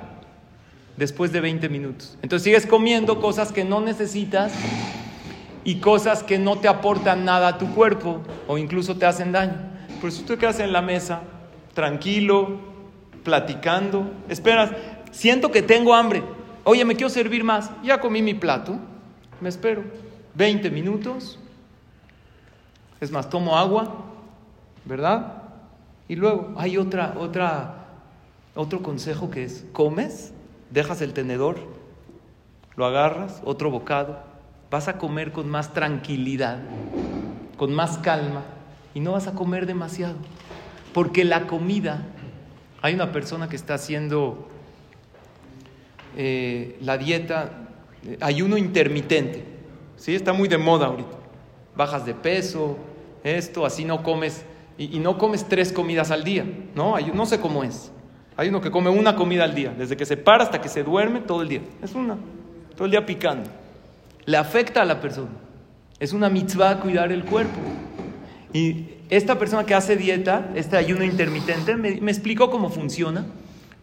[0.97, 2.17] después de 20 minutos.
[2.21, 4.53] Entonces sigues comiendo cosas que no necesitas
[5.63, 9.55] y cosas que no te aportan nada a tu cuerpo o incluso te hacen daño.
[9.99, 11.21] Por eso tú quedas en la mesa,
[11.73, 12.59] tranquilo,
[13.23, 14.71] platicando, esperas,
[15.11, 16.23] siento que tengo hambre,
[16.65, 18.77] oye, me quiero servir más, ya comí mi plato,
[19.39, 19.83] me espero
[20.35, 21.39] 20 minutos,
[22.99, 23.95] es más, tomo agua,
[24.83, 25.43] ¿verdad?
[26.09, 27.85] Y luego hay otra, otra,
[28.55, 30.32] otro consejo que es, comes
[30.73, 31.57] dejas el tenedor,
[32.75, 34.19] lo agarras, otro bocado,
[34.71, 36.57] vas a comer con más tranquilidad,
[37.57, 38.41] con más calma
[38.95, 40.15] y no vas a comer demasiado.
[40.93, 42.07] Porque la comida,
[42.81, 44.47] hay una persona que está haciendo
[46.17, 47.51] eh, la dieta,
[48.05, 49.45] eh, ayuno intermitente,
[49.95, 50.15] ¿sí?
[50.15, 51.17] está muy de moda ahorita.
[51.75, 52.77] Bajas de peso,
[53.23, 54.43] esto, así no comes,
[54.79, 56.99] y, no comes tres comidas al día, ¿no?
[56.99, 57.92] No sé cómo es.
[58.35, 60.83] Hay uno que come una comida al día, desde que se para hasta que se
[60.83, 61.61] duerme todo el día.
[61.81, 62.17] Es una,
[62.75, 63.49] todo el día picando.
[64.25, 65.31] Le afecta a la persona.
[65.99, 67.59] Es una mitzvah cuidar el cuerpo.
[68.51, 73.25] Y esta persona que hace dieta, este ayuno intermitente, me, me explicó cómo funciona,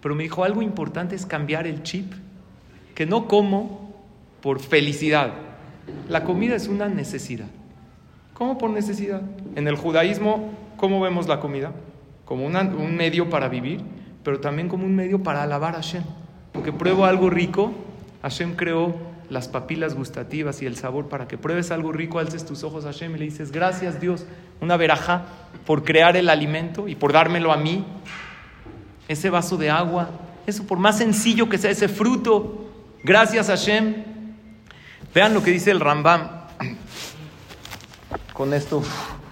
[0.03, 2.13] pero me dijo algo importante es cambiar el chip,
[2.95, 3.95] que no como
[4.41, 5.33] por felicidad.
[6.09, 7.47] La comida es una necesidad.
[8.35, 9.23] ¿Cómo por necesidad?
[9.55, 11.73] En el judaísmo, ¿cómo vemos la comida?
[12.25, 13.81] Como un medio para vivir
[14.25, 16.03] pero también como un medio para alabar a Hashem.
[16.53, 17.73] Porque pruebo algo rico,
[18.23, 18.97] Hashem creó
[19.31, 22.89] las papilas gustativas y el sabor para que pruebes algo rico, alces tus ojos a
[22.89, 24.27] Hashem y le dices, gracias Dios,
[24.61, 25.25] una veraja
[25.65, 27.85] por crear el alimento y por dármelo a mí,
[29.07, 30.11] ese vaso de agua,
[30.47, 32.71] eso por más sencillo que sea ese fruto,
[33.05, 34.05] gracias Hashem.
[35.15, 36.29] Vean lo que dice el Rambam.
[38.33, 38.83] Con esto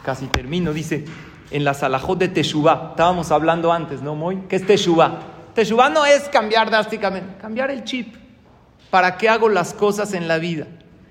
[0.05, 1.05] casi termino, dice,
[1.51, 2.91] en la salajot de Teshuvah.
[2.91, 4.43] Estábamos hablando antes, ¿no, Moy?
[4.49, 5.21] ¿Qué es Teshuvah?
[5.55, 8.15] Teshuvah no es cambiar drásticamente, cambiar el chip.
[8.91, 10.67] ¿Para qué hago las cosas en la vida?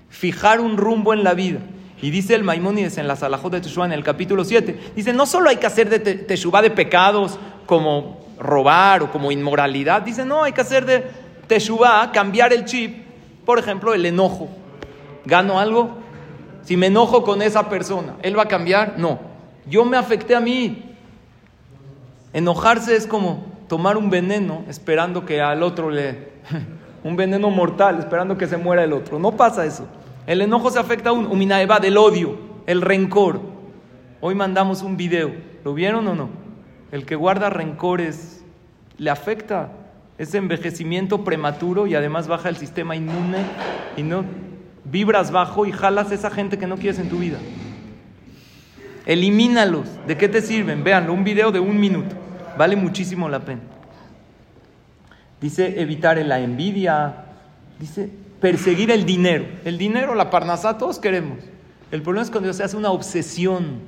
[0.08, 1.60] Fijar un rumbo en la vida.
[2.00, 5.26] Y dice el Maimónides en la salajot de Teshuvah, en el capítulo 7, dice, no
[5.26, 10.44] solo hay que hacer de Teshuvah de pecados como robar o como inmoralidad, dice, no,
[10.44, 11.04] hay que hacer de
[11.48, 13.04] Teshuvah, cambiar el chip,
[13.44, 14.48] por ejemplo, el enojo.
[15.24, 15.98] ¿Gano algo?
[16.62, 18.94] Si me enojo con esa persona, ¿él va a cambiar?
[18.98, 19.27] No.
[19.68, 20.94] Yo me afecté a mí.
[22.32, 26.28] Enojarse es como tomar un veneno esperando que al otro le...
[27.04, 29.18] un veneno mortal esperando que se muera el otro.
[29.18, 29.86] No pasa eso.
[30.26, 32.36] El enojo se afecta a un eva del odio.
[32.66, 33.40] El rencor.
[34.20, 35.32] Hoy mandamos un video.
[35.64, 36.28] ¿Lo vieron o no?
[36.92, 38.44] El que guarda rencores
[38.96, 39.70] le afecta
[40.18, 43.44] ese envejecimiento prematuro y además baja el sistema inmune
[43.96, 44.24] y no
[44.84, 47.38] vibras bajo y jalas a esa gente que no quieres en tu vida.
[49.08, 49.88] Elimínalos.
[50.06, 50.84] ¿De qué te sirven?
[50.84, 52.14] Véanlo, un video de un minuto.
[52.58, 53.62] Vale muchísimo la pena.
[55.40, 57.24] Dice evitar la envidia.
[57.80, 59.46] Dice perseguir el dinero.
[59.64, 61.38] El dinero, la parnasá, todos queremos.
[61.90, 63.80] El problema es cuando se hace una obsesión.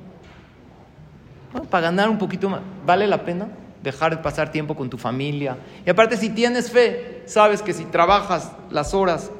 [1.69, 3.47] para ganar un poquito más, ¿vale la pena?
[3.83, 5.55] Dejar de pasar tiempo con tu familia.
[5.85, 9.31] Y aparte, si tienes fe, sabes que si trabajas las horas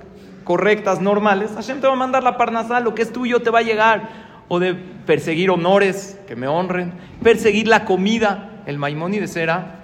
[0.43, 3.59] correctas, normales, Hashem te va a mandar la parnasá, lo que es tuyo te va
[3.59, 4.30] a llegar.
[4.53, 6.91] O de perseguir honores, que me honren.
[7.23, 8.61] Perseguir la comida.
[8.65, 9.79] El Maimónides era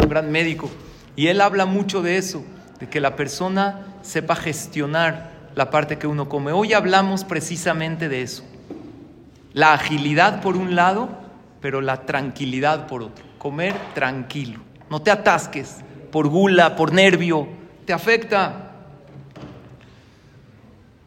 [0.00, 0.70] un gran médico.
[1.16, 2.44] Y él habla mucho de eso,
[2.78, 6.52] de que la persona sepa gestionar la parte que uno come.
[6.52, 8.44] Hoy hablamos precisamente de eso.
[9.52, 11.08] La agilidad por un lado,
[11.60, 13.24] pero la tranquilidad por otro.
[13.38, 14.60] Comer tranquilo.
[14.90, 15.78] No te atasques
[16.12, 17.48] por gula, por nervio.
[17.84, 18.74] Te afecta.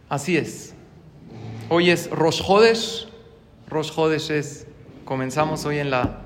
[0.09, 0.75] Así es.
[1.73, 2.09] Hoy es.
[2.09, 4.67] Rosh Hodesh es,
[5.05, 6.17] comenzamos hoy en la,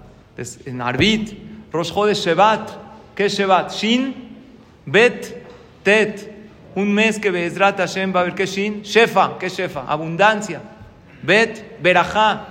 [0.66, 1.38] en Arbit.
[1.72, 2.72] Rosh Hodesh Shevat.
[3.14, 3.72] ¿Qué es Shevat?
[3.72, 4.16] Shin,
[4.88, 5.46] Bet,
[5.84, 6.34] Tet
[6.74, 9.86] un mes que Bezrat Hashem va a haber que Shin, Shefa, ¿qué Shefa?
[9.88, 10.64] Abundancia.
[11.22, 12.48] Bet, Berajá,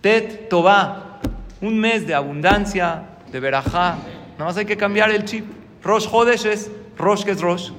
[0.00, 1.20] Tet, Tobá.
[1.60, 3.98] Un mes de abundancia, de Berajá.
[4.32, 5.44] Nada más hay que cambiar el chip.
[5.84, 7.70] Rosh Hodesh es, Rosh que es Rosh,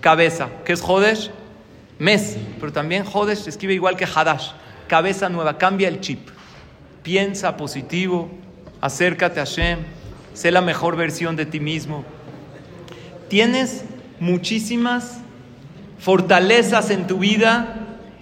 [0.00, 0.48] cabeza.
[0.64, 1.30] ¿Qué es Hodesh?
[1.98, 2.36] Mes.
[2.60, 4.50] Pero también Hodesh escribe igual que Hadash.
[4.88, 6.28] Cabeza nueva, cambia el chip.
[7.02, 8.30] Piensa positivo,
[8.80, 9.78] acércate a Hashem,
[10.32, 12.04] sé la mejor versión de ti mismo.
[13.28, 13.84] Tienes
[14.20, 15.18] muchísimas
[15.98, 17.76] fortalezas en tu vida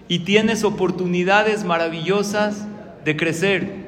[0.09, 2.67] y tienes oportunidades maravillosas
[3.05, 3.83] de crecer.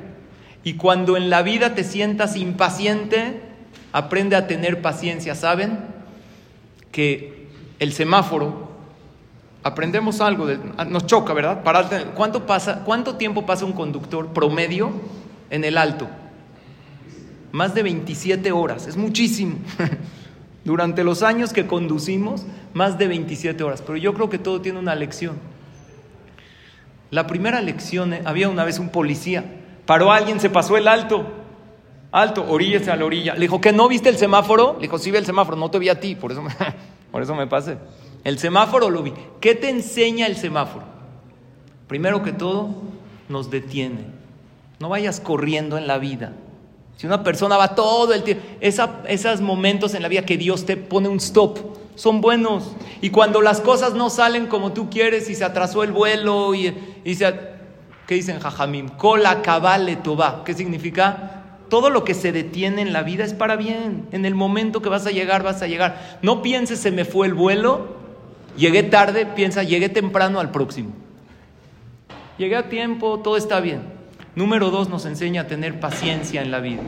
[0.64, 3.40] Y cuando en la vida te sientas impaciente,
[3.92, 5.34] aprende a tener paciencia.
[5.34, 5.78] ¿Saben?
[6.90, 8.63] Que el semáforo,
[9.64, 10.46] aprendemos algo,
[10.88, 11.62] nos choca, ¿verdad?
[12.14, 14.92] ¿cuánto, pasa, ¿Cuánto tiempo pasa un conductor promedio
[15.48, 16.06] en el alto?
[17.50, 19.56] Más de 27 horas, es muchísimo.
[20.64, 23.82] Durante los años que conducimos, más de 27 horas.
[23.82, 25.36] Pero yo creo que todo tiene una lección.
[27.10, 29.44] La primera lección, eh, había una vez un policía,
[29.86, 31.26] paró a alguien, se pasó el alto.
[32.12, 33.34] Alto, oríllese a la orilla.
[33.34, 34.74] Le dijo, ¿que no viste el semáforo?
[34.74, 36.50] Le dijo, sí vi el semáforo, no te vi a ti, por eso me,
[37.10, 37.78] por eso me pasé.
[38.24, 39.12] El semáforo lo vi.
[39.40, 40.86] ¿Qué te enseña el semáforo?
[41.86, 42.70] Primero que todo,
[43.28, 44.06] nos detiene.
[44.80, 46.32] No vayas corriendo en la vida.
[46.96, 50.76] Si una persona va todo el tiempo, esos momentos en la vida que Dios te
[50.76, 51.58] pone un stop,
[51.96, 52.74] son buenos.
[53.00, 56.74] Y cuando las cosas no salen como tú quieres y se atrasó el vuelo y.
[58.06, 58.88] ¿Qué dicen Jajamim?
[58.90, 60.42] Cola cabale toba.
[60.44, 61.42] ¿Qué significa?
[61.70, 64.06] Todo lo que se detiene en la vida es para bien.
[64.12, 66.18] En el momento que vas a llegar, vas a llegar.
[66.22, 67.96] No pienses, se me fue el vuelo,
[68.56, 70.92] llegué tarde, piensa, llegué temprano al próximo.
[72.38, 73.82] Llegué a tiempo, todo está bien.
[74.34, 76.82] Número dos, nos enseña a tener paciencia en la vida.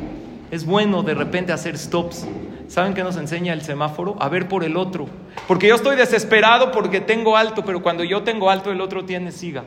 [0.51, 2.27] Es bueno de repente hacer stops.
[2.69, 4.17] ¿Saben qué nos enseña el semáforo?
[4.19, 5.07] A ver por el otro.
[5.47, 9.31] Porque yo estoy desesperado porque tengo alto, pero cuando yo tengo alto, el otro tiene
[9.31, 9.65] siga.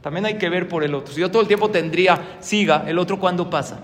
[0.00, 1.12] También hay que ver por el otro.
[1.12, 3.80] Si yo todo el tiempo tendría siga, el otro cuándo pasa.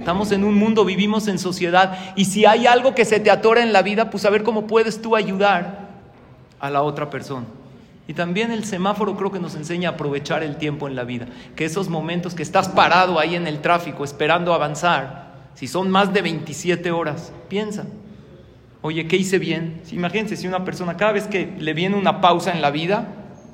[0.00, 2.14] Estamos en un mundo, vivimos en sociedad.
[2.16, 4.66] Y si hay algo que se te atora en la vida, pues a ver cómo
[4.66, 5.89] puedes tú ayudar
[6.60, 7.46] a la otra persona.
[8.06, 11.26] Y también el semáforo creo que nos enseña a aprovechar el tiempo en la vida.
[11.54, 16.12] Que esos momentos que estás parado ahí en el tráfico esperando avanzar, si son más
[16.12, 17.84] de 27 horas, piensa.
[18.82, 19.82] Oye, ¿qué hice bien?
[19.92, 23.06] Imagínense si una persona, cada vez que le viene una pausa en la vida,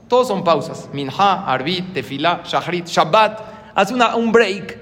[0.09, 0.89] todos son pausas.
[0.93, 3.41] Minha, Arbit, Tefilá, Shahrit, Shabbat.
[3.75, 4.79] Hace una, un break.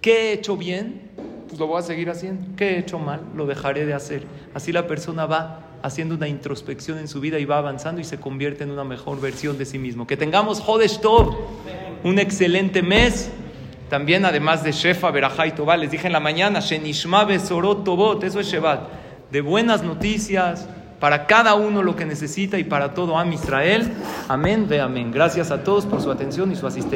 [0.00, 1.12] ¿Qué he hecho bien?
[1.48, 2.56] Pues lo voy a seguir haciendo.
[2.56, 3.22] ¿Qué he hecho mal?
[3.34, 4.26] Lo dejaré de hacer.
[4.52, 8.18] Así la persona va haciendo una introspección en su vida y va avanzando y se
[8.18, 10.06] convierte en una mejor versión de sí mismo.
[10.06, 11.36] Que tengamos Jodesh Tov,
[12.02, 13.30] un excelente mes.
[13.90, 18.24] También, además de Shefa, Berajá y Tobá, les dije en la mañana, Shenishma Besorot Tobot,
[18.24, 18.80] eso es Shevat,
[19.30, 20.66] de buenas noticias
[21.00, 23.92] para cada uno lo que necesita y para todo Am Israel.
[24.26, 25.12] Amén, ve amén.
[25.12, 26.92] Gracias a todos por su atención y su asistencia.